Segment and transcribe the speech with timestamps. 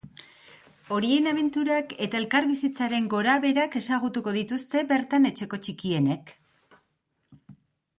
[0.95, 6.39] Horien abenturak eta elkarbizitzaren gorabeherak ezagutuko dituzte bertan etxeko txikienek.